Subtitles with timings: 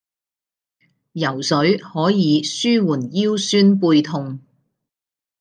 [1.11, 4.39] 游水可以舒緩腰酸背痛